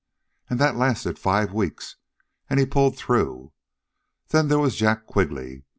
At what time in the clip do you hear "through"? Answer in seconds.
2.97-3.53